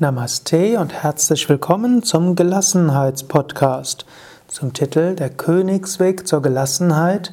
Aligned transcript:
Namaste 0.00 0.80
und 0.80 0.92
herzlich 0.92 1.48
willkommen 1.48 2.02
zum 2.02 2.34
Gelassenheitspodcast 2.34 4.04
zum 4.48 4.72
Titel 4.72 5.14
Der 5.14 5.30
Königsweg 5.30 6.26
zur 6.26 6.42
Gelassenheit 6.42 7.32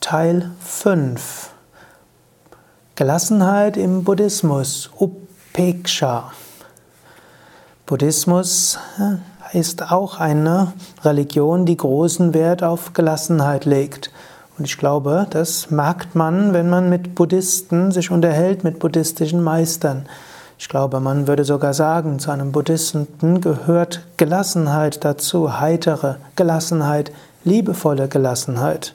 Teil 0.00 0.50
5 0.60 1.48
Gelassenheit 2.94 3.78
im 3.78 4.04
Buddhismus 4.04 4.90
Upeksha 4.98 6.30
Buddhismus 7.86 8.78
äh, 8.98 9.58
ist 9.58 9.90
auch 9.90 10.20
eine 10.20 10.74
Religion, 11.04 11.64
die 11.64 11.78
großen 11.78 12.34
Wert 12.34 12.62
auf 12.62 12.92
Gelassenheit 12.92 13.64
legt. 13.64 14.10
Und 14.58 14.66
ich 14.66 14.76
glaube, 14.76 15.26
das 15.30 15.70
merkt 15.70 16.14
man, 16.14 16.52
wenn 16.52 16.68
man 16.68 16.90
mit 16.90 17.14
Buddhisten 17.14 17.92
sich 17.92 18.10
unterhält, 18.10 18.62
mit 18.62 18.78
buddhistischen 18.78 19.42
Meistern. 19.42 20.06
Ich 20.60 20.68
glaube, 20.68 21.00
man 21.00 21.26
würde 21.26 21.44
sogar 21.44 21.72
sagen, 21.72 22.18
zu 22.18 22.30
einem 22.30 22.52
Buddhisten 22.52 23.40
gehört 23.40 24.02
Gelassenheit 24.18 25.02
dazu, 25.06 25.58
heitere 25.58 26.16
Gelassenheit, 26.36 27.12
liebevolle 27.44 28.08
Gelassenheit. 28.08 28.94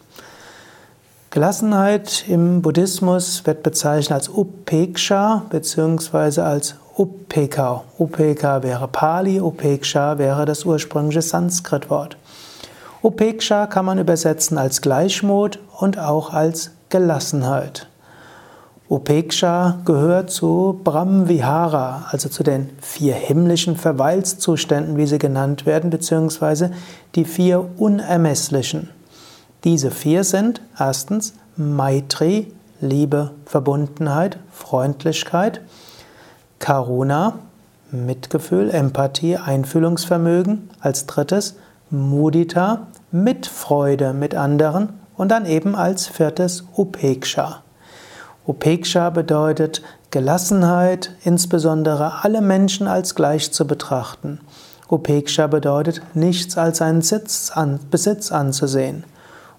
Gelassenheit 1.31 2.25
im 2.27 2.61
Buddhismus 2.61 3.47
wird 3.47 3.63
bezeichnet 3.63 4.11
als 4.11 4.29
Upeksha 4.29 5.41
bzw. 5.49 6.41
als 6.41 6.75
Upeka. 6.99 7.83
Upeka 7.97 8.61
wäre 8.61 8.87
Pali, 8.87 9.41
Upeksha 9.41 10.19
wäre 10.19 10.45
das 10.45 10.65
ursprüngliche 10.65 11.23
Sanskritwort. 11.23 12.15
Upeksha 13.01 13.65
kann 13.65 13.85
man 13.85 13.97
übersetzen 13.97 14.59
als 14.59 14.81
Gleichmut 14.81 15.57
und 15.79 15.97
auch 15.97 16.31
als 16.31 16.69
Gelassenheit. 16.89 17.87
Upeksha 18.87 19.79
gehört 19.83 20.29
zu 20.29 20.79
Brahmvihara, 20.83 22.05
also 22.11 22.29
zu 22.29 22.43
den 22.43 22.69
vier 22.81 23.15
himmlischen 23.15 23.77
Verweilszuständen, 23.77 24.95
wie 24.95 25.07
sie 25.07 25.17
genannt 25.17 25.65
werden, 25.65 25.89
beziehungsweise 25.89 26.71
die 27.15 27.25
vier 27.25 27.67
unermesslichen. 27.77 28.89
Diese 29.63 29.89
vier 29.89 30.23
sind 30.23 30.61
erstens 30.77 31.33
Maitri, 31.57 32.53
Liebe, 32.79 33.31
Verbundenheit, 33.45 34.37
Freundlichkeit, 34.51 35.61
Karuna, 36.59 37.39
Mitgefühl, 37.89 38.69
Empathie, 38.69 39.37
Einfühlungsvermögen, 39.37 40.69
als 40.79 41.07
drittes 41.07 41.55
Mudita, 41.89 42.85
Mitfreude 43.11 44.13
mit 44.13 44.35
anderen 44.35 44.89
und 45.17 45.29
dann 45.29 45.47
eben 45.47 45.75
als 45.75 46.05
viertes 46.05 46.65
Upeksha. 46.75 47.63
Upeksha 48.47 49.09
bedeutet 49.09 49.81
Gelassenheit, 50.11 51.11
insbesondere 51.23 52.23
alle 52.23 52.41
Menschen 52.41 52.87
als 52.87 53.15
gleich 53.15 53.51
zu 53.51 53.65
betrachten. 53.65 54.39
Upeksha 54.89 55.47
bedeutet 55.47 56.01
nichts 56.13 56.57
als 56.57 56.81
einen 56.81 57.03
an, 57.53 57.79
Besitz 57.89 58.31
anzusehen. 58.31 59.03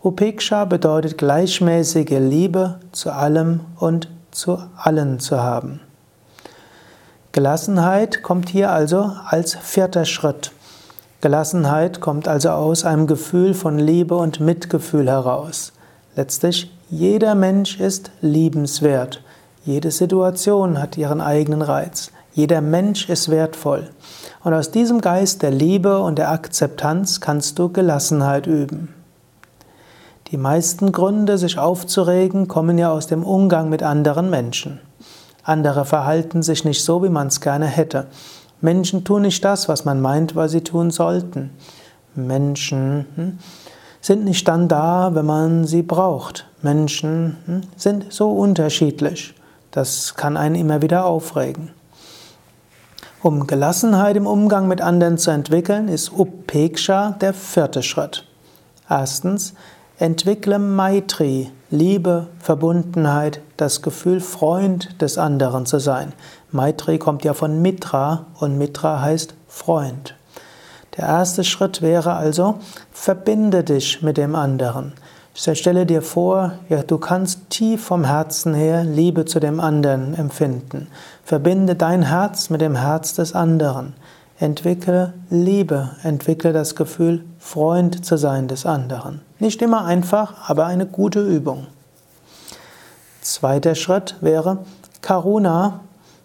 Upeksha 0.05 0.67
bedeutet 0.67 1.19
gleichmäßige 1.19 2.21
Liebe 2.21 2.79
zu 2.93 3.11
allem 3.11 3.61
und 3.81 4.09
zu 4.31 4.59
allen 4.77 5.19
zu 5.19 5.41
haben. 5.41 5.81
Gelassenheit 7.33 8.23
kommt 8.23 8.49
hier 8.49 8.71
also 8.71 9.13
als 9.27 9.57
vierter 9.57 10.05
Schritt. 10.05 10.53
Gelassenheit 11.21 12.01
kommt 12.01 12.29
also 12.29 12.51
aus 12.51 12.85
einem 12.85 13.09
Gefühl 13.09 13.53
von 13.53 13.79
Liebe 13.79 14.15
und 14.15 14.39
Mitgefühl 14.39 15.09
heraus. 15.09 15.73
Letztlich 16.15 16.71
jeder 16.89 17.35
Mensch 17.35 17.81
ist 17.81 18.13
liebenswert. 18.21 19.21
Jede 19.65 19.91
Situation 19.91 20.81
hat 20.81 20.97
ihren 20.97 21.21
eigenen 21.21 21.63
Reiz. 21.63 22.13
Jeder 22.33 22.61
Mensch 22.61 23.09
ist 23.09 23.29
wertvoll. 23.29 23.91
Und 24.45 24.55
aus 24.55 24.71
diesem 24.71 25.01
Geist 25.01 25.43
der 25.43 25.51
Liebe 25.51 25.99
und 25.99 26.17
der 26.17 26.31
Akzeptanz 26.31 27.21
kannst 27.21 27.59
du 27.59 27.71
Gelassenheit 27.71 28.47
üben. 28.47 28.95
Die 30.31 30.37
meisten 30.37 30.93
Gründe, 30.93 31.39
sich 31.39 31.59
aufzuregen, 31.59 32.47
kommen 32.47 32.79
ja 32.79 32.93
aus 32.93 33.09
dem 33.09 33.25
Umgang 33.25 33.69
mit 33.69 33.83
anderen 33.83 34.31
Menschen. 34.31 34.79
Andere 35.43 35.87
verhalten 35.87 36.45
sich 36.45 36.65
nicht 36.65 36.85
so, 36.85 37.03
wie 37.03 37.09
man 37.09 37.27
es 37.27 37.41
gerne 37.41 37.67
hätte. 37.67 38.07
Menschen 38.61 39.03
tun 39.03 39.23
nicht 39.23 39.45
das, 39.45 39.69
was 39.69 39.85
man 39.85 40.01
meint, 40.01 40.37
was 40.37 40.53
sie 40.53 40.63
tun 40.63 40.93
sollten. 40.93 41.51
Menschen 42.15 43.07
hm, 43.17 43.39
sind 44.01 44.25
nicht 44.25 44.47
dann 44.47 44.69
da, 44.69 45.11
wenn 45.15 45.27
man 45.27 45.65
sie 45.65 45.83
braucht. 45.83 46.47
Menschen 46.67 47.37
hm, 47.47 47.61
sind 47.77 48.13
so 48.13 48.33
unterschiedlich. 48.33 49.35
Das 49.71 50.17
kann 50.17 50.37
einen 50.37 50.57
immer 50.57 50.83
wieder 50.83 51.05
aufregen. 51.05 51.71
Um 53.23 53.47
Gelassenheit 53.47 54.17
im 54.17 54.27
Umgang 54.27 54.67
mit 54.67 54.81
anderen 54.81 55.17
zu 55.17 55.31
entwickeln, 55.31 55.87
ist 55.87 56.11
Upeksha 56.13 57.17
der 57.21 57.35
vierte 57.35 57.85
Schritt. 57.85 58.25
Erstens, 58.91 59.55
entwickle 59.99 60.59
Maitri, 60.59 61.53
Liebe, 61.71 62.27
Verbundenheit, 62.41 63.41
das 63.57 63.81
Gefühl, 63.81 64.21
Freund 64.21 65.01
des 65.01 65.19
anderen 65.19 65.67
zu 65.67 65.79
sein. 65.79 66.13
Maitri 66.51 66.99
kommt 66.99 67.25
ja 67.25 67.33
von 67.33 67.63
Mitra 67.63 68.27
und 68.41 68.59
Mitra 68.59 69.01
heißt 69.01 69.35
Freund. 69.47 70.17
Der 70.97 71.07
erste 71.07 71.45
Schritt 71.45 71.81
wäre 71.81 72.15
also, 72.15 72.57
verbinde 72.91 73.63
dich 73.63 74.03
mit 74.03 74.17
dem 74.17 74.35
anderen. 74.35 74.95
Stelle 75.37 75.85
dir 75.85 76.01
vor, 76.01 76.53
ja, 76.71 76.83
du 76.83 76.97
kannst 76.97 77.51
tief 77.51 77.85
vom 77.85 78.05
Herzen 78.05 78.55
her 78.55 78.85
Liebe 78.85 79.27
zu 79.27 79.39
dem 79.39 79.61
anderen 79.61 80.15
empfinden. 80.15 80.89
Verbinde 81.25 81.75
dein 81.75 82.03
Herz 82.03 82.49
mit 82.49 82.63
dem 82.63 82.75
Herz 82.75 83.13
des 83.13 83.35
anderen. 83.35 83.93
Entwickle 84.39 85.13
Liebe, 85.29 85.91
entwickle 86.03 86.55
das 86.55 86.75
Gefühl, 86.75 87.23
Freund 87.39 88.05
zu 88.05 88.17
sein 88.17 88.49
des 88.49 88.65
anderen. 88.65 89.21
Nicht 89.39 89.61
immer 89.61 89.85
einfach, 89.85 90.49
aber 90.49 90.65
eine 90.65 90.87
gute 90.87 91.21
Übung. 91.21 91.67
Zweiter 93.21 93.75
Schritt 93.75 94.17
wäre 94.23 94.59
Karuna, 95.03 95.81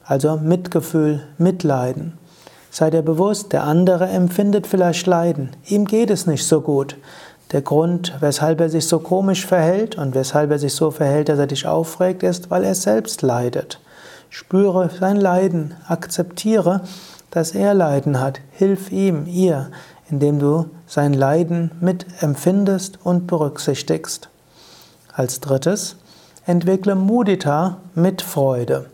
also 0.06 0.38
Mitgefühl, 0.38 1.22
Mitleiden. 1.38 2.18
Sei 2.74 2.90
dir 2.90 3.02
bewusst, 3.02 3.52
der 3.52 3.64
andere 3.66 4.08
empfindet 4.08 4.66
vielleicht 4.66 5.06
Leiden. 5.06 5.50
Ihm 5.68 5.84
geht 5.84 6.10
es 6.10 6.26
nicht 6.26 6.46
so 6.46 6.62
gut. 6.62 6.96
Der 7.52 7.62
Grund, 7.62 8.14
weshalb 8.22 8.62
er 8.62 8.70
sich 8.70 8.88
so 8.88 9.00
komisch 9.00 9.46
verhält 9.46 9.98
und 9.98 10.16
weshalb 10.16 10.52
er 10.52 10.60
sich 10.60 10.74
so 10.74 10.90
verhält, 10.90 11.28
dass 11.28 11.40
er 11.40 11.48
dich 11.48 11.68
aufregt, 11.68 12.24
ist, 12.24 12.50
weil 12.50 12.64
er 12.64 12.76
selbst 12.76 13.22
leidet. 13.22 13.80
Spüre 14.30 14.90
sein 14.98 15.18
Leiden, 15.18 15.76
akzeptiere, 15.88 16.82
dass 17.30 17.52
er 17.52 17.74
Leiden 17.74 18.22
hat. 18.22 18.40
Hilf 18.52 18.92
ihm, 18.92 19.26
ihr, 19.26 19.70
indem 20.10 20.40
du 20.40 20.68
sein 20.88 21.14
Leiden 21.14 21.72
mitempfindest 21.82 23.00
und 23.04 23.28
berücksichtigst. 23.28 24.30
Als 25.14 25.42
drittes, 25.42 25.98
entwickle 26.46 26.96
Mudita 26.96 27.78
mit 27.96 28.22
Freude. 28.22 28.86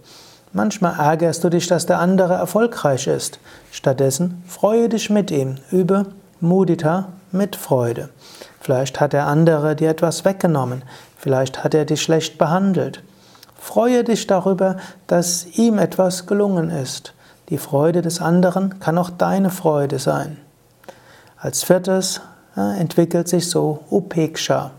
Manchmal 0.51 0.95
ärgerst 0.97 1.43
du 1.43 1.49
dich, 1.49 1.67
dass 1.67 1.85
der 1.85 1.99
andere 1.99 2.33
erfolgreich 2.33 3.05
ist. 3.05 3.37
Stattdessen 3.71 4.41
freue 4.47 4.89
dich 4.89 5.11
mit 5.11 5.29
ihm. 5.29 5.57
Übe 5.71 6.07
Mudita 6.39 7.09
mit 7.31 7.55
Freude. 7.55 8.09
Vielleicht 8.67 8.99
hat 8.99 9.13
der 9.13 9.27
andere 9.27 9.77
dir 9.77 9.89
etwas 9.89 10.25
weggenommen. 10.25 10.81
Vielleicht 11.17 11.63
hat 11.63 11.73
er 11.73 11.85
dich 11.85 12.01
schlecht 12.01 12.37
behandelt. 12.37 13.01
Freue 13.57 14.03
dich 14.03 14.27
darüber, 14.27 14.75
dass 15.07 15.45
ihm 15.57 15.79
etwas 15.79 16.25
gelungen 16.25 16.69
ist. 16.69 17.13
Die 17.47 17.59
Freude 17.59 18.01
des 18.01 18.19
anderen 18.19 18.77
kann 18.81 18.97
auch 18.97 19.09
deine 19.09 19.51
Freude 19.51 19.99
sein. 19.99 20.35
Als 21.37 21.63
viertes 21.63 22.19
äh, 22.57 22.77
entwickelt 22.77 23.29
sich 23.29 23.49
so 23.49 23.85
Upeksha. 23.89 24.71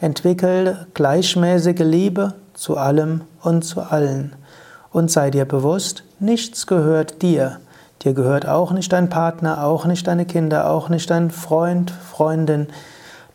Entwickel 0.00 0.86
gleichmäßige 0.94 1.80
Liebe 1.80 2.32
zu 2.54 2.78
allem 2.78 3.20
und 3.42 3.66
zu 3.66 3.82
allen 3.82 4.34
und 4.92 5.10
sei 5.10 5.30
dir 5.30 5.44
bewusst, 5.44 6.04
nichts 6.20 6.66
gehört 6.66 7.20
dir. 7.20 7.60
Dir 8.00 8.14
gehört 8.14 8.48
auch 8.48 8.72
nicht 8.72 8.90
dein 8.94 9.10
Partner, 9.10 9.62
auch 9.62 9.84
nicht 9.84 10.06
deine 10.06 10.24
Kinder, 10.24 10.70
auch 10.70 10.88
nicht 10.88 11.10
dein 11.10 11.30
Freund, 11.30 11.90
Freundin. 11.90 12.68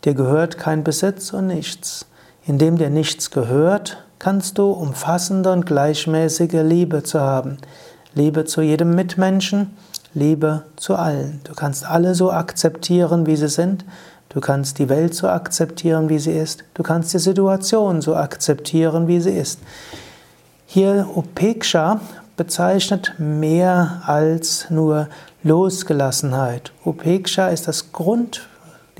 Dir 0.03 0.13
gehört 0.15 0.57
kein 0.57 0.83
Besitz 0.83 1.31
und 1.31 1.48
nichts. 1.48 2.06
Indem 2.45 2.77
dir 2.77 2.89
nichts 2.89 3.30
gehört, 3.30 4.03
kannst 4.18 4.57
du 4.57 4.71
umfassende 4.71 5.51
und 5.51 5.65
gleichmäßige 5.65 6.63
Liebe 6.63 7.03
zu 7.03 7.19
haben. 7.19 7.57
Liebe 8.13 8.45
zu 8.45 8.62
jedem 8.62 8.95
Mitmenschen, 8.95 9.77
Liebe 10.13 10.63
zu 10.75 10.95
allen. 10.95 11.39
Du 11.44 11.53
kannst 11.53 11.86
alle 11.86 12.15
so 12.15 12.31
akzeptieren, 12.31 13.25
wie 13.25 13.36
sie 13.36 13.48
sind. 13.48 13.86
Du 14.30 14.39
kannst 14.39 14.80
die 14.80 14.89
Welt 14.89 15.13
so 15.13 15.27
akzeptieren, 15.27 16.09
wie 16.09 16.19
sie 16.19 16.33
ist. 16.33 16.63
Du 16.74 16.83
kannst 16.83 17.13
die 17.13 17.19
Situation 17.19 18.01
so 18.01 18.15
akzeptieren, 18.15 19.07
wie 19.07 19.21
sie 19.21 19.31
ist. 19.31 19.59
Hier 20.65 21.07
Upeksha 21.15 22.00
bezeichnet 22.38 23.13
mehr 23.18 24.01
als 24.06 24.69
nur 24.69 25.09
Losgelassenheit. 25.44 26.71
Upeksha 26.86 27.50
ist 27.50 27.68
das 27.68 27.92
Grund, 27.92 28.48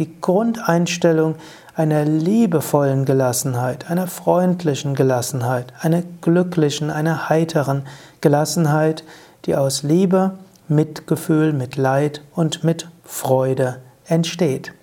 die 0.02 0.20
Grundeinstellung 0.20 1.36
einer 1.76 2.06
liebevollen 2.06 3.06
Gelassenheit, 3.06 3.92
einer 3.92 4.08
freundlichen 4.08 4.96
Gelassenheit, 4.96 5.72
einer 5.80 6.02
glücklichen, 6.22 6.90
einer 6.90 7.30
heiteren 7.30 7.84
Gelassenheit, 8.20 9.04
die 9.46 9.56
aus 9.56 9.84
Liebe, 9.84 10.32
Mitgefühl, 10.68 11.54
Mitleid 11.54 12.24
und 12.34 12.64
mit 12.64 12.88
Freude 13.04 13.78
entsteht. 14.06 14.74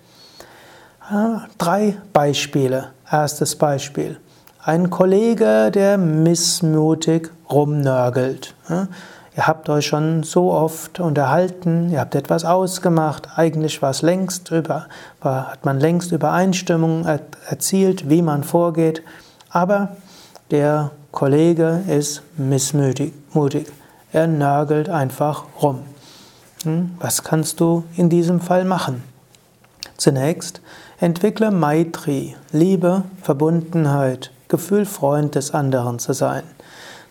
Drei 1.57 1.97
Beispiele. 2.13 2.91
Erstes 3.11 3.57
Beispiel. 3.57 4.17
Ein 4.63 4.89
Kollege, 4.89 5.69
der 5.71 5.97
missmutig 5.97 7.29
rumnörgelt. 7.49 8.55
Ihr 9.39 9.47
habt 9.47 9.69
euch 9.69 9.85
schon 9.85 10.23
so 10.23 10.51
oft 10.51 10.99
unterhalten, 10.99 11.91
ihr 11.91 12.01
habt 12.01 12.13
etwas 12.13 12.43
ausgemacht, 12.43 13.29
eigentlich 13.37 13.81
war 13.81 13.91
es 13.91 14.01
längst 14.01 14.51
über, 14.51 14.87
war, 15.21 15.51
hat 15.51 15.63
man 15.63 15.79
längst 15.79 16.11
Übereinstimmung 16.11 17.05
erzielt, 17.05 18.09
wie 18.09 18.21
man 18.21 18.43
vorgeht, 18.43 19.01
aber 19.49 19.95
der 20.51 20.91
Kollege 21.13 21.83
ist 21.87 22.21
missmutig, 22.35 23.13
er 24.11 24.27
nörgelt 24.27 24.89
einfach 24.89 25.45
rum. 25.61 25.83
Hm, 26.63 26.97
was 26.99 27.23
kannst 27.23 27.61
du 27.61 27.85
in 27.95 28.09
diesem 28.09 28.41
Fall 28.41 28.65
machen? 28.65 29.05
Zunächst 29.95 30.59
entwickle 30.99 31.51
Maitri, 31.51 32.35
Liebe, 32.51 33.03
Verbundenheit, 33.21 34.31
Gefühl, 34.49 34.85
Freund 34.85 35.35
des 35.35 35.53
anderen 35.53 35.97
zu 35.97 36.11
sein. 36.11 36.43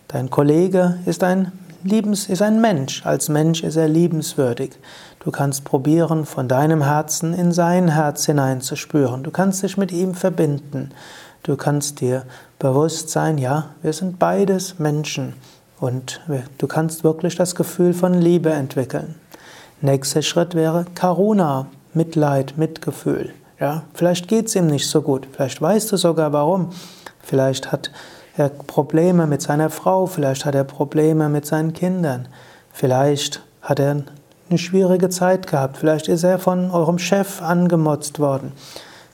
Dein 0.09 0.29
Kollege 0.29 0.99
ist 1.07 1.23
ein 1.23 1.51
Liebens 1.83 2.27
ist 2.27 2.41
ein 2.41 2.59
Mensch. 2.59 3.05
Als 3.05 3.29
Mensch 3.29 3.63
ist 3.63 3.77
er 3.77 3.87
liebenswürdig. 3.87 4.71
Du 5.19 5.31
kannst 5.31 5.63
probieren, 5.63 6.25
von 6.25 6.47
deinem 6.47 6.83
Herzen 6.83 7.33
in 7.33 7.51
sein 7.51 7.89
Herz 7.89 8.25
hineinzuspüren. 8.25 9.23
Du 9.23 9.31
kannst 9.31 9.63
dich 9.63 9.77
mit 9.77 9.91
ihm 9.91 10.13
verbinden. 10.13 10.91
Du 11.43 11.55
kannst 11.55 12.01
dir 12.01 12.23
bewusst 12.57 13.09
sein, 13.09 13.37
ja, 13.37 13.69
wir 13.81 13.93
sind 13.93 14.19
beides 14.19 14.77
Menschen. 14.79 15.35
Und 15.79 16.19
du 16.57 16.67
kannst 16.67 17.05
wirklich 17.05 17.35
das 17.35 17.55
Gefühl 17.55 17.93
von 17.93 18.13
Liebe 18.13 18.49
entwickeln. 18.49 19.15
Nächster 19.79 20.21
Schritt 20.21 20.55
wäre 20.55 20.85
Karuna, 20.95 21.67
Mitleid, 21.93 22.57
Mitgefühl. 22.57 23.33
Ja, 23.57 23.83
vielleicht 23.93 24.27
geht 24.27 24.47
es 24.47 24.55
ihm 24.55 24.67
nicht 24.67 24.89
so 24.89 25.01
gut. 25.01 25.27
Vielleicht 25.31 25.61
weißt 25.61 25.91
du 25.93 25.97
sogar 25.97 26.33
warum. 26.33 26.71
Vielleicht 27.21 27.71
hat 27.71 27.91
er 28.39 28.49
Probleme 28.49 29.27
mit 29.27 29.41
seiner 29.41 29.69
Frau, 29.69 30.05
vielleicht 30.05 30.45
hat 30.45 30.55
er 30.55 30.63
Probleme 30.63 31.29
mit 31.29 31.45
seinen 31.45 31.73
Kindern, 31.73 32.27
vielleicht 32.71 33.41
hat 33.61 33.79
er 33.79 34.03
eine 34.49 34.57
schwierige 34.57 35.09
Zeit 35.09 35.47
gehabt, 35.47 35.77
vielleicht 35.77 36.07
ist 36.07 36.23
er 36.23 36.39
von 36.39 36.71
eurem 36.71 36.97
Chef 36.99 37.41
angemotzt 37.41 38.19
worden, 38.19 38.51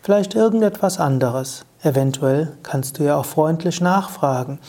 vielleicht 0.01 0.35
irgendetwas 0.35 0.99
anderes. 0.99 1.65
Eventuell 1.81 2.53
kannst 2.63 2.97
du 2.97 3.03
ja 3.03 3.17
auch 3.17 3.25
freundlich 3.25 3.79
nachfragen. 3.79 4.59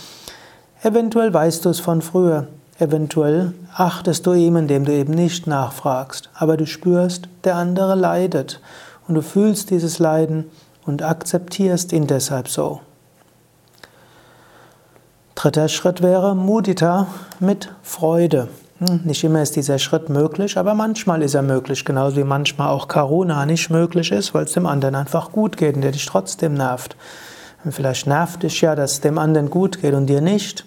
Eventuell 0.82 1.32
weißt 1.32 1.64
du 1.64 1.70
es 1.70 1.80
von 1.80 2.02
früher. 2.02 2.46
Eventuell 2.78 3.54
achtest 3.74 4.26
du 4.26 4.34
ihm, 4.34 4.56
indem 4.56 4.84
du 4.84 4.92
eben 4.92 5.14
nicht 5.14 5.46
nachfragst. 5.46 6.28
Aber 6.34 6.58
du 6.58 6.66
spürst, 6.66 7.28
der 7.44 7.56
andere 7.56 7.94
leidet. 7.94 8.60
Und 9.08 9.14
du 9.14 9.22
fühlst 9.22 9.70
dieses 9.70 9.98
Leiden 9.98 10.50
und 10.84 11.02
akzeptierst 11.02 11.92
ihn 11.92 12.06
deshalb 12.06 12.48
so. 12.48 12.80
Dritter 15.36 15.68
Schritt 15.68 16.02
wäre 16.02 16.34
Mudita 16.34 17.08
mit 17.40 17.70
Freude. 17.82 18.48
Hm, 18.78 19.02
nicht 19.04 19.22
immer 19.22 19.42
ist 19.42 19.54
dieser 19.54 19.78
Schritt 19.78 20.08
möglich, 20.08 20.56
aber 20.56 20.72
manchmal 20.74 21.20
ist 21.20 21.34
er 21.34 21.42
möglich, 21.42 21.84
genauso 21.84 22.16
wie 22.16 22.24
manchmal 22.24 22.68
auch 22.70 22.88
Karuna 22.88 23.44
nicht 23.44 23.68
möglich 23.68 24.12
ist, 24.12 24.32
weil 24.32 24.44
es 24.44 24.54
dem 24.54 24.64
anderen 24.64 24.94
einfach 24.94 25.32
gut 25.32 25.58
geht 25.58 25.76
und 25.76 25.82
der 25.82 25.92
dich 25.92 26.06
trotzdem 26.06 26.54
nervt. 26.54 26.96
Und 27.64 27.72
vielleicht 27.72 28.06
nervt 28.06 28.44
dich 28.44 28.62
ja, 28.62 28.74
dass 28.74 28.92
es 28.92 29.00
dem 29.02 29.18
anderen 29.18 29.50
gut 29.50 29.82
geht 29.82 29.92
und 29.92 30.06
dir 30.06 30.22
nicht. 30.22 30.64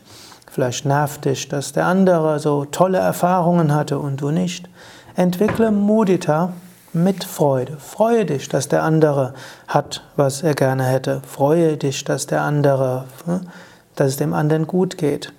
Vielleicht 0.51 0.86
nervt 0.86 1.25
dich, 1.25 1.50
dass 1.50 1.74
der 1.74 1.88
andere 1.88 2.38
so 2.38 2.66
tolle 2.66 3.00
Erfahrungen 3.00 3.74
hatte 3.74 3.98
und 3.98 4.21
du 4.21 4.30
nicht. 4.30 4.69
Entwickle 5.16 5.71
Mudita 5.71 6.54
mit 6.94 7.24
Freude. 7.24 7.77
Freue 7.80 8.24
dich, 8.24 8.50
dass 8.50 8.68
der 8.68 8.83
andere 8.83 9.33
hat, 9.68 10.04
was 10.16 10.44
er 10.44 10.54
gerne 10.54 10.83
hätte. 10.83 11.24
Freue 11.27 11.75
dich, 11.75 12.04
dass 12.04 12.27
der 12.27 12.42
andere 12.42 13.06
hm, 13.25 13.42
dass 13.99 14.09
es 14.09 14.17
dem 14.17 14.33
anderen 14.33 14.67
gut 14.67 14.97
geht. 14.97 15.33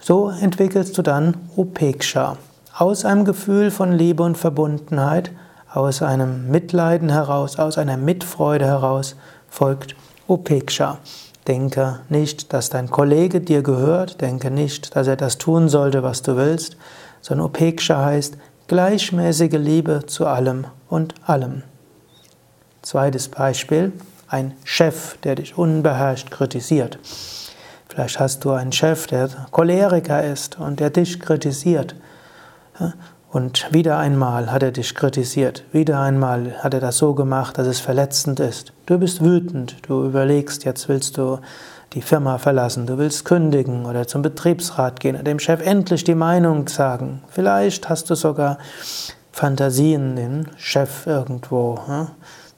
So 0.00 0.30
entwickelst 0.30 0.96
du 0.96 1.02
dann 1.02 1.36
Upeksha. 1.56 2.38
Aus 2.76 3.04
einem 3.04 3.24
Gefühl 3.24 3.70
von 3.70 3.92
Liebe 3.92 4.22
und 4.22 4.38
Verbundenheit, 4.38 5.30
aus 5.72 6.02
einem 6.02 6.50
Mitleiden 6.50 7.10
heraus, 7.10 7.58
aus 7.58 7.76
einer 7.76 7.96
Mitfreude 7.96 8.64
heraus 8.64 9.16
folgt 9.48 9.94
Upeksha. 10.26 10.98
Denke 11.46 12.00
nicht, 12.08 12.52
dass 12.52 12.70
dein 12.70 12.90
Kollege 12.90 13.40
dir 13.40 13.62
gehört, 13.62 14.20
denke 14.20 14.50
nicht, 14.50 14.96
dass 14.96 15.06
er 15.06 15.16
das 15.16 15.38
tun 15.38 15.68
sollte, 15.68 16.02
was 16.02 16.22
du 16.22 16.36
willst, 16.36 16.76
sondern 17.20 17.46
Upeksha 17.46 18.04
heißt 18.04 18.36
gleichmäßige 18.68 19.58
Liebe 19.58 20.06
zu 20.06 20.26
allem 20.26 20.64
und 20.88 21.14
allem. 21.26 21.62
Zweites 22.82 23.28
Beispiel 23.28 23.92
ein 24.30 24.54
Chef, 24.64 25.18
der 25.24 25.34
dich 25.34 25.58
unbeherrscht 25.58 26.30
kritisiert. 26.30 26.98
Vielleicht 27.88 28.20
hast 28.20 28.44
du 28.44 28.52
einen 28.52 28.72
Chef, 28.72 29.08
der 29.08 29.28
Choleriker 29.50 30.22
ist 30.24 30.58
und 30.58 30.78
der 30.78 30.90
dich 30.90 31.18
kritisiert. 31.18 31.96
Und 33.32 33.72
wieder 33.72 33.98
einmal 33.98 34.52
hat 34.52 34.62
er 34.62 34.70
dich 34.70 34.94
kritisiert. 34.94 35.64
Wieder 35.72 36.00
einmal 36.00 36.62
hat 36.62 36.74
er 36.74 36.80
das 36.80 36.98
so 36.98 37.14
gemacht, 37.14 37.58
dass 37.58 37.66
es 37.66 37.80
verletzend 37.80 38.40
ist. 38.40 38.72
Du 38.86 38.98
bist 38.98 39.24
wütend. 39.24 39.76
Du 39.88 40.04
überlegst, 40.04 40.64
jetzt 40.64 40.88
willst 40.88 41.18
du 41.18 41.40
die 41.92 42.02
Firma 42.02 42.38
verlassen. 42.38 42.86
Du 42.86 42.98
willst 42.98 43.24
kündigen 43.24 43.84
oder 43.86 44.06
zum 44.06 44.22
Betriebsrat 44.22 45.00
gehen 45.00 45.16
und 45.16 45.26
dem 45.26 45.40
Chef 45.40 45.64
endlich 45.64 46.04
die 46.04 46.14
Meinung 46.14 46.68
sagen. 46.68 47.22
Vielleicht 47.28 47.88
hast 47.88 48.10
du 48.10 48.14
sogar 48.14 48.58
Fantasien, 49.32 50.14
den 50.14 50.48
Chef 50.56 51.06
irgendwo 51.06 51.78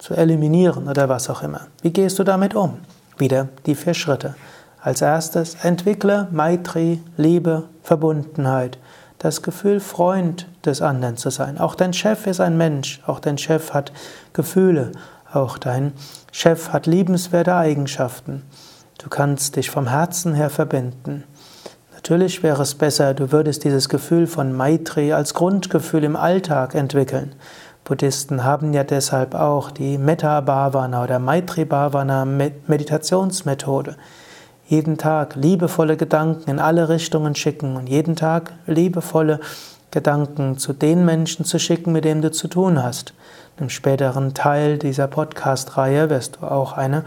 zu 0.03 0.15
eliminieren 0.15 0.89
oder 0.89 1.09
was 1.09 1.31
auch 1.31 1.43
immer. 1.43 1.69
Wie 1.81 1.93
gehst 1.93 2.19
du 2.19 2.25
damit 2.25 2.57
um? 2.57 2.79
Wieder 3.19 3.49
die 3.67 3.77
vier 3.77 3.95
Schritte. 3.95 4.35
Als 4.81 5.01
erstes 5.01 5.55
entwickle 5.63 6.27
Maitri, 6.33 7.01
Liebe, 7.17 7.69
Verbundenheit, 7.85 8.79
das 9.19 9.43
Gefühl, 9.43 9.79
Freund 9.79 10.49
des 10.65 10.83
anderen 10.83 11.17
zu 11.17 11.31
sein. 11.31 11.57
Auch 11.57 11.77
dein 11.77 11.93
Chef 11.93 12.27
ist 12.27 12.41
ein 12.41 12.57
Mensch, 12.57 13.01
auch 13.07 13.21
dein 13.21 13.39
Chef 13.39 13.73
hat 13.73 13.93
Gefühle, 14.33 14.91
auch 15.33 15.57
dein 15.57 15.93
Chef 16.33 16.71
hat 16.71 16.89
liebenswerte 16.89 17.55
Eigenschaften. 17.55 18.43
Du 18.99 19.09
kannst 19.09 19.55
dich 19.55 19.71
vom 19.71 19.87
Herzen 19.87 20.35
her 20.35 20.51
verbinden. 20.51 21.23
Natürlich 21.95 22.43
wäre 22.43 22.63
es 22.63 22.75
besser, 22.75 23.15
du 23.15 23.31
würdest 23.31 23.63
dieses 23.63 23.89
Gefühl 23.89 24.27
von 24.27 24.53
Maitri 24.53 25.13
als 25.13 25.33
Grundgefühl 25.35 26.03
im 26.03 26.17
Alltag 26.17 26.75
entwickeln. 26.75 27.37
Buddhisten 27.85 28.45
haben 28.45 28.73
ja 28.73 28.85
deshalb 28.85 29.35
auch 29.35 29.73
die 29.73 29.99
Metta 29.99 30.41
Bhavana 30.41 31.03
oder 31.03 31.19
Maitri 31.19 31.65
Bhavana 31.65 32.25
Meditationsmethode. 32.25 33.97
Jeden 34.69 34.99
Tag 34.99 35.35
liebevolle 35.35 35.97
Gedanken 35.97 36.49
in 36.49 36.61
alle 36.61 36.89
Richtungen 36.89 37.35
schicken 37.35 37.77
und 37.77 37.89
jeden 37.89 38.15
Tag 38.15 38.53
liebevolle 38.67 39.41
Gedanken 39.91 40.59
zu 40.59 40.73
den 40.73 41.05
Menschen 41.05 41.45
zu 41.45 41.59
schicken, 41.59 41.93
mit 41.93 42.05
denen 42.05 42.23
du 42.23 42.31
zu 42.31 42.47
tun 42.47 42.83
hast. 42.83 43.15
Im 43.59 43.69
späteren 43.69 44.33
Teil 44.33 44.79
dieser 44.79 45.09
Podcast-Reihe 45.09 46.09
wirst 46.09 46.39
du 46.41 46.47
auch 46.47 46.75
eine, 46.75 47.05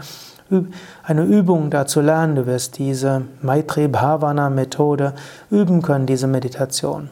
eine 1.02 1.24
Übung 1.24 1.70
dazu 1.70 2.02
lernen. 2.02 2.36
Du 2.36 2.46
wirst 2.46 2.78
diese 2.78 3.22
Maitri 3.40 3.88
Bhavana 3.88 4.50
Methode 4.50 5.14
üben 5.50 5.80
können, 5.80 6.06
diese 6.06 6.26
Meditation. 6.26 7.10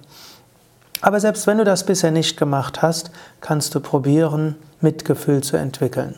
Aber 1.04 1.20
selbst 1.20 1.46
wenn 1.46 1.58
du 1.58 1.64
das 1.64 1.84
bisher 1.84 2.10
nicht 2.10 2.38
gemacht 2.38 2.80
hast, 2.80 3.10
kannst 3.42 3.74
du 3.74 3.80
probieren, 3.80 4.56
Mitgefühl 4.80 5.42
zu 5.42 5.58
entwickeln. 5.58 6.14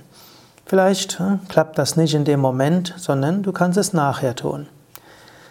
Vielleicht 0.64 1.19
hm, 1.19 1.40
klappt 1.49 1.76
das 1.76 1.97
nicht 1.97 2.14
in 2.14 2.25
dem 2.25 2.38
Moment, 2.38 2.95
sondern 2.97 3.43
du 3.43 3.50
kannst 3.50 3.78
es 3.78 3.93
nachher 3.93 4.37
tun. 4.37 4.69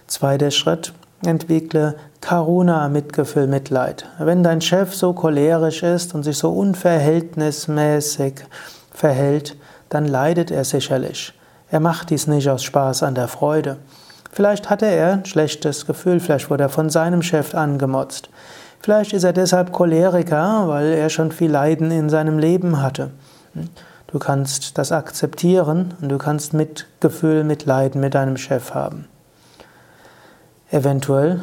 Zweiter 0.08 0.52
Schritt, 0.52 0.94
entwickle 1.26 1.96
Karuna, 2.22 2.88
Mitgefühl, 2.88 3.48
Mitleid. 3.48 4.06
Wenn 4.20 4.42
dein 4.42 4.62
Chef 4.62 4.96
so 4.96 5.12
cholerisch 5.12 5.84
ist 5.84 6.16
und 6.16 6.24
sich 6.24 6.38
so 6.38 6.52
unverhältnismäßig 6.52 8.36
verhält, 8.94 9.58
dann 9.90 10.06
leidet 10.06 10.50
er 10.50 10.64
sicherlich. 10.64 11.34
Er 11.70 11.82
macht 11.82 12.10
dies 12.10 12.28
nicht 12.28 12.50
aus 12.50 12.64
Spaß 12.64 13.04
an 13.04 13.16
der 13.16 13.28
Freude. 13.28 13.76
Vielleicht 14.32 14.70
hatte 14.70 14.86
er 14.86 15.12
ein 15.12 15.26
schlechtes 15.26 15.86
Gefühl, 15.86 16.22
vielleicht 16.22 16.50
wurde 16.50 16.64
er 16.64 16.70
von 16.70 16.90
seinem 16.90 17.22
Chef 17.22 17.54
angemotzt. 17.54 18.30
Vielleicht 18.86 19.14
ist 19.14 19.24
er 19.24 19.34
deshalb 19.34 19.72
Choleriker, 19.72 20.68
weil 20.68 20.94
er 20.94 21.10
schon 21.10 21.32
viel 21.32 21.50
Leiden 21.50 21.90
in 21.90 22.08
seinem 22.08 22.38
Leben 22.38 22.84
hatte. 22.84 23.10
Du 24.06 24.20
kannst 24.20 24.78
das 24.78 24.92
akzeptieren 24.92 25.96
und 26.00 26.10
du 26.10 26.20
kannst 26.20 26.54
Mitgefühl, 26.54 27.44
Mitleiden 27.44 28.00
mit 28.00 28.14
deinem 28.14 28.38
Chef 28.38 28.76
haben. 28.76 29.08
Eventuell 30.70 31.40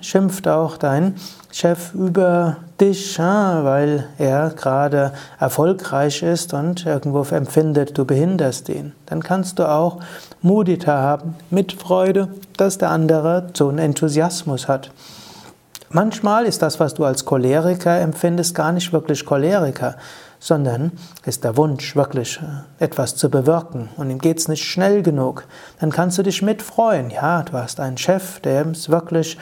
schimpft 0.00 0.48
auch 0.48 0.78
dein 0.78 1.16
Chef 1.52 1.92
über 1.92 2.56
dich, 2.80 3.18
weil 3.18 4.06
er 4.16 4.48
gerade 4.48 5.12
erfolgreich 5.38 6.22
ist 6.22 6.54
und 6.54 6.86
irgendwo 6.86 7.20
empfindet, 7.24 7.98
du 7.98 8.06
behinderst 8.06 8.70
ihn. 8.70 8.94
Dann 9.04 9.22
kannst 9.22 9.58
du 9.58 9.68
auch 9.68 10.00
Mudita 10.40 10.92
haben, 10.92 11.34
Mitfreude, 11.50 12.28
dass 12.56 12.78
der 12.78 12.88
andere 12.88 13.50
so 13.52 13.68
einen 13.68 13.76
Enthusiasmus 13.76 14.66
hat. 14.66 14.90
Manchmal 15.92 16.46
ist 16.46 16.62
das, 16.62 16.78
was 16.78 16.94
du 16.94 17.04
als 17.04 17.24
Choleriker 17.24 17.98
empfindest, 17.98 18.54
gar 18.54 18.70
nicht 18.70 18.92
wirklich 18.92 19.26
Choleriker, 19.26 19.96
sondern 20.38 20.92
ist 21.26 21.42
der 21.42 21.56
Wunsch, 21.56 21.96
wirklich 21.96 22.38
äh, 22.38 22.84
etwas 22.84 23.16
zu 23.16 23.28
bewirken 23.28 23.88
und 23.96 24.08
ihm 24.08 24.20
geht 24.20 24.38
es 24.38 24.46
nicht 24.46 24.62
schnell 24.62 25.02
genug. 25.02 25.48
Dann 25.80 25.90
kannst 25.90 26.16
du 26.16 26.22
dich 26.22 26.42
mitfreuen. 26.42 27.10
Ja, 27.10 27.42
du 27.42 27.54
hast 27.54 27.80
einen 27.80 27.98
Chef, 27.98 28.38
der 28.38 28.66
es 28.66 28.88
wirklich, 28.88 29.36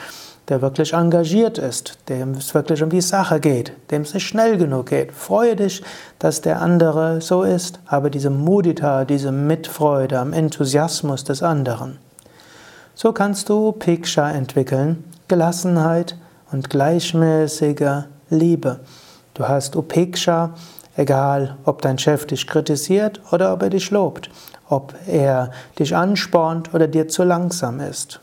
der 0.47 0.63
wirklich 0.63 0.93
engagiert 0.93 1.59
ist, 1.59 1.99
dem 2.09 2.31
es 2.31 2.55
wirklich 2.55 2.81
um 2.81 2.89
die 2.89 3.01
Sache 3.01 3.39
geht, 3.39 3.73
dem 3.91 4.01
es 4.01 4.15
nicht 4.15 4.25
schnell 4.25 4.57
genug 4.57 4.87
geht. 4.87 5.11
Freue 5.11 5.55
dich, 5.55 5.83
dass 6.17 6.41
der 6.41 6.63
andere 6.63 7.21
so 7.21 7.43
ist, 7.43 7.77
habe 7.85 8.09
diese 8.09 8.31
Mudita, 8.31 9.05
diese 9.05 9.31
Mitfreude 9.31 10.17
am 10.17 10.33
Enthusiasmus 10.33 11.23
des 11.23 11.43
anderen. 11.43 11.99
So 12.95 13.13
kannst 13.13 13.49
du 13.49 13.71
Piksha 13.71 14.31
entwickeln, 14.31 15.03
Gelassenheit, 15.27 16.15
und 16.51 16.69
gleichmäßiger 16.69 18.05
Liebe. 18.29 18.79
Du 19.33 19.47
hast 19.47 19.75
Upeksha, 19.75 20.53
egal 20.95 21.57
ob 21.65 21.81
dein 21.81 21.97
Chef 21.97 22.25
dich 22.25 22.47
kritisiert 22.47 23.21
oder 23.31 23.53
ob 23.53 23.63
er 23.63 23.69
dich 23.69 23.89
lobt, 23.91 24.29
ob 24.67 24.93
er 25.07 25.51
dich 25.77 25.95
anspornt 25.95 26.73
oder 26.73 26.87
dir 26.87 27.07
zu 27.07 27.23
langsam 27.23 27.79
ist. 27.79 28.19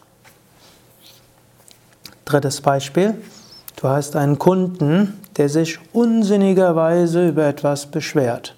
Drittes 2.24 2.60
Beispiel. 2.60 3.14
Du 3.76 3.88
hast 3.88 4.16
einen 4.16 4.38
Kunden, 4.38 5.20
der 5.36 5.48
sich 5.48 5.78
unsinnigerweise 5.92 7.28
über 7.28 7.46
etwas 7.46 7.86
beschwert. 7.86 8.56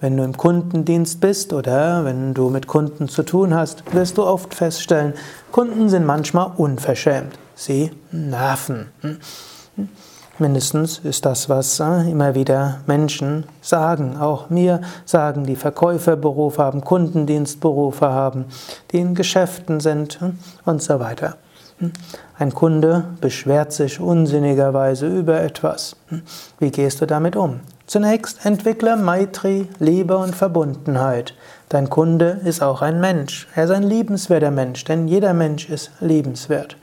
Wenn 0.00 0.16
du 0.16 0.22
im 0.22 0.36
Kundendienst 0.36 1.20
bist 1.20 1.52
oder 1.52 2.04
wenn 2.04 2.32
du 2.32 2.48
mit 2.48 2.66
Kunden 2.66 3.08
zu 3.08 3.22
tun 3.22 3.54
hast, 3.54 3.82
wirst 3.92 4.16
du 4.16 4.24
oft 4.24 4.54
feststellen, 4.54 5.14
Kunden 5.52 5.88
sind 5.88 6.06
manchmal 6.06 6.52
unverschämt. 6.56 7.38
Sie 7.60 7.90
nerven. 8.10 8.86
Mindestens 10.38 10.98
ist 11.00 11.26
das, 11.26 11.50
was 11.50 11.78
äh, 11.78 12.10
immer 12.10 12.34
wieder 12.34 12.80
Menschen 12.86 13.44
sagen. 13.60 14.16
Auch 14.16 14.48
mir 14.48 14.80
sagen, 15.04 15.44
die 15.44 15.56
Verkäuferberufe 15.56 16.62
haben, 16.62 16.80
Kundendienstberufe 16.80 18.08
haben, 18.08 18.46
die 18.90 19.00
in 19.00 19.14
Geschäften 19.14 19.80
sind 19.80 20.22
hm, 20.22 20.38
und 20.64 20.82
so 20.82 21.00
weiter. 21.00 21.36
Hm. 21.80 21.92
Ein 22.38 22.54
Kunde 22.54 23.04
beschwert 23.20 23.74
sich 23.74 24.00
unsinnigerweise 24.00 25.06
über 25.06 25.42
etwas. 25.42 25.96
Hm. 26.08 26.22
Wie 26.60 26.70
gehst 26.70 27.02
du 27.02 27.06
damit 27.06 27.36
um? 27.36 27.60
Zunächst 27.86 28.46
entwickle 28.46 28.96
Maitri, 28.96 29.68
Liebe 29.78 30.16
und 30.16 30.34
Verbundenheit. 30.34 31.34
Dein 31.68 31.90
Kunde 31.90 32.40
ist 32.42 32.62
auch 32.62 32.80
ein 32.80 33.00
Mensch. 33.00 33.48
Er 33.54 33.64
ist 33.64 33.70
ein 33.70 33.82
liebenswerter 33.82 34.50
Mensch, 34.50 34.82
denn 34.84 35.06
jeder 35.08 35.34
Mensch 35.34 35.68
ist 35.68 35.90
liebenswert. 36.00 36.78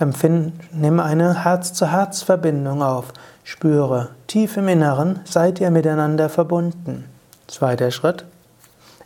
Empfind, 0.00 0.52
nimm 0.72 1.00
eine 1.00 1.42
Herz-zu-Herz-Verbindung 1.42 2.82
auf. 2.84 3.12
Spüre, 3.42 4.10
tief 4.28 4.56
im 4.56 4.68
Inneren 4.68 5.18
seid 5.24 5.60
ihr 5.60 5.72
miteinander 5.72 6.28
verbunden. 6.28 7.04
Zweiter 7.48 7.90
Schritt. 7.90 8.24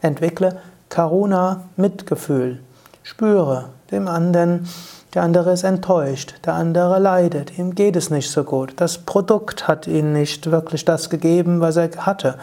Entwickle 0.03 0.59
Karuna, 0.91 1.63
Mitgefühl. 1.77 2.61
Spüre 3.03 3.71
dem 3.91 4.07
anderen, 4.07 4.69
der 5.15 5.23
andere 5.23 5.53
ist 5.53 5.65
enttäuscht, 5.65 6.35
der 6.45 6.55
andere 6.55 6.99
leidet, 6.99 7.59
ihm 7.59 7.75
geht 7.75 7.97
es 7.97 8.11
nicht 8.11 8.31
so 8.31 8.45
gut. 8.45 8.75
Das 8.77 8.99
Produkt 8.99 9.69
hat 9.69 9.87
ihm 9.87 10.13
nicht 10.13 10.51
wirklich 10.51 10.85
das 10.85 11.09
gegeben, 11.09 11.63
was 11.63 11.77
er 11.77 11.89
hatte. 12.05 12.37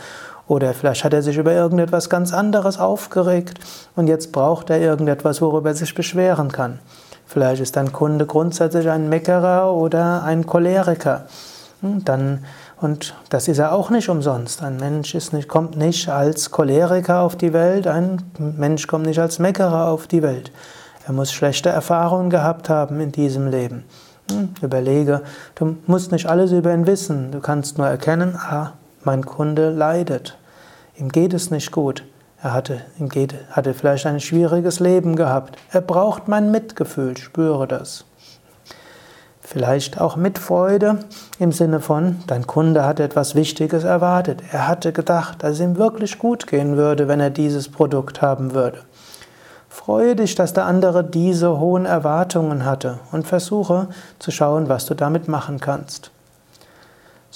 Oder 0.48 0.74
vielleicht 0.74 1.03
hat 1.03 1.13
er 1.13 1.22
sich 1.22 1.38
über 1.38 1.53
irgendetwas 1.53 2.10
ganz 2.10 2.34
anderes 2.34 2.79
aufgeregt 2.79 3.60
und 3.96 4.08
jetzt 4.08 4.32
braucht 4.32 4.72
er 4.72 4.79
irgendetwas, 4.79 5.39
worüber 5.39 5.70
er 5.70 5.75
sich 5.75 5.94
beschweren 5.94 6.51
kann. 6.51 6.79
Vielleicht 7.29 7.62
ist 7.62 7.75
dein 7.75 7.93
Kunde 7.93 8.25
grundsätzlich 8.25 8.89
ein 8.89 9.07
Meckerer 9.07 9.71
oder 9.71 10.24
ein 10.24 10.48
Choleriker. 10.48 11.25
Hm, 11.81 12.03
dann, 12.03 12.43
und 12.81 13.13
das 13.29 13.48
ist 13.48 13.59
er 13.59 13.71
auch 13.71 13.91
nicht 13.91 14.09
umsonst. 14.09 14.63
Ein 14.63 14.77
Mensch 14.77 15.13
nicht, 15.13 15.48
kommt 15.48 15.77
nicht 15.77 16.09
als 16.09 16.50
Choleriker 16.50 17.19
auf 17.19 17.36
die 17.36 17.53
Welt, 17.53 17.86
ein 17.86 18.24
Mensch 18.39 18.88
kommt 18.88 19.05
nicht 19.05 19.19
als 19.19 19.38
Meckerer 19.38 19.89
auf 19.89 20.07
die 20.07 20.24
Welt. 20.24 20.51
Er 21.05 21.13
muss 21.13 21.31
schlechte 21.31 21.69
Erfahrungen 21.69 22.31
gehabt 22.31 22.67
haben 22.67 23.00
in 23.00 23.12
diesem 23.12 23.48
Leben. 23.48 23.83
Hm, 24.31 24.55
überlege, 24.63 25.21
du 25.53 25.77
musst 25.86 26.12
nicht 26.12 26.25
alles 26.25 26.51
über 26.51 26.74
ihn 26.74 26.88
wissen. 26.88 27.31
Du 27.31 27.41
kannst 27.41 27.77
nur 27.77 27.86
erkennen, 27.86 28.38
ah, 28.38 28.71
mein 29.03 29.24
Kunde 29.24 29.69
leidet. 29.69 30.36
Ihm 30.98 31.09
geht 31.09 31.36
es 31.36 31.51
nicht 31.51 31.71
gut. 31.71 32.03
Er 32.41 32.53
hatte, 32.53 32.81
hatte 33.51 33.74
vielleicht 33.74 34.05
ein 34.05 34.19
schwieriges 34.22 34.79
Leben 34.79 35.15
gehabt. 35.15 35.58
Er 35.72 35.81
braucht 35.81 36.27
mein 36.27 36.51
Mitgefühl, 36.51 37.17
spüre 37.17 37.67
das. 37.67 38.05
Vielleicht 39.41 40.00
auch 40.00 40.15
Mitfreude 40.15 41.00
im 41.39 41.51
Sinne 41.51 41.79
von, 41.79 42.19
dein 42.27 42.46
Kunde 42.46 42.86
hat 42.86 43.00
etwas 43.00 43.34
Wichtiges 43.34 43.84
erwartet. 43.84 44.43
Er 44.51 44.67
hatte 44.67 44.93
gedacht, 44.93 45.43
dass 45.43 45.53
es 45.53 45.60
ihm 45.60 45.77
wirklich 45.77 46.19
gut 46.19 46.46
gehen 46.46 46.77
würde, 46.77 47.08
wenn 47.08 47.19
er 47.19 47.31
dieses 47.31 47.67
Produkt 47.67 48.22
haben 48.22 48.53
würde. 48.53 48.84
Freue 49.67 50.15
dich, 50.15 50.36
dass 50.36 50.53
der 50.53 50.65
andere 50.65 51.03
diese 51.03 51.60
hohen 51.60 51.86
Erwartungen 51.86 52.63
hatte 52.63 53.00
und 53.12 53.27
versuche 53.27 53.88
zu 54.19 54.29
schauen, 54.29 54.69
was 54.69 54.86
du 54.86 54.93
damit 54.93 55.27
machen 55.27 55.60
kannst. 55.60 56.12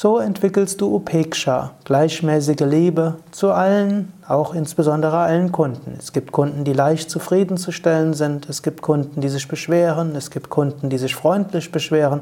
So 0.04 0.20
entwickelst 0.20 0.82
du 0.82 0.94
Upeksha, 0.94 1.72
gleichmäßige 1.86 2.60
Liebe 2.60 3.16
zu 3.32 3.54
allen, 3.54 4.12
auch 4.28 4.54
insbesondere 4.54 5.16
allen 5.16 5.54
Kunden. 5.54 5.96
Es 5.98 6.12
gibt 6.12 6.34
Kunden, 6.34 6.66
die 6.66 6.74
leicht 6.74 7.10
zufriedenzustellen 7.10 8.14
sind, 8.14 8.50
es 8.50 8.62
gibt 8.64 8.82
Kunden, 8.82 9.22
die 9.22 9.30
sich 9.30 9.48
beschweren, 9.48 10.14
es 10.18 10.30
gibt 10.30 10.50
Kunden, 10.50 10.90
die 10.90 10.98
sich 10.98 11.16
freundlich 11.16 11.72
beschweren, 11.72 12.20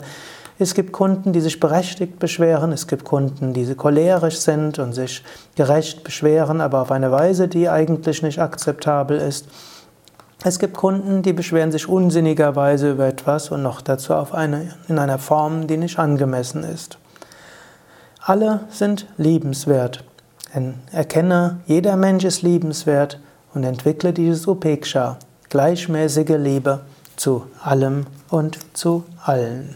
es 0.59 0.75
gibt 0.75 0.91
Kunden, 0.91 1.33
die 1.33 1.41
sich 1.41 1.59
berechtigt 1.59 2.19
beschweren, 2.19 2.71
es 2.71 2.85
gibt 2.85 3.03
Kunden, 3.03 3.51
die 3.53 3.73
cholerisch 3.73 4.37
sind 4.37 4.77
und 4.77 4.93
sich 4.93 5.23
gerecht 5.55 6.03
beschweren, 6.03 6.61
aber 6.61 6.83
auf 6.83 6.91
eine 6.91 7.11
Weise, 7.11 7.47
die 7.47 7.67
eigentlich 7.67 8.21
nicht 8.21 8.37
akzeptabel 8.37 9.17
ist. 9.17 9.47
Es 10.43 10.59
gibt 10.59 10.75
Kunden, 10.77 11.23
die 11.23 11.33
beschweren 11.33 11.71
sich 11.71 11.89
unsinnigerweise 11.89 12.91
über 12.91 13.07
etwas 13.07 13.49
und 13.49 13.63
noch 13.63 13.81
dazu 13.81 14.13
auf 14.13 14.35
eine, 14.35 14.75
in 14.87 14.99
einer 14.99 15.17
Form, 15.17 15.65
die 15.65 15.77
nicht 15.77 15.97
angemessen 15.97 16.63
ist. 16.63 16.99
Alle 18.23 18.61
sind 18.69 19.07
liebenswert. 19.17 20.03
Erkenne, 20.91 21.59
jeder 21.65 21.95
Mensch 21.95 22.23
ist 22.23 22.43
liebenswert 22.43 23.19
und 23.55 23.63
entwickle 23.63 24.13
dieses 24.13 24.47
Upeksha, 24.47 25.17
gleichmäßige 25.49 26.37
Liebe 26.37 26.81
zu 27.15 27.47
allem 27.63 28.05
und 28.29 28.59
zu 28.77 29.05
allen. 29.23 29.75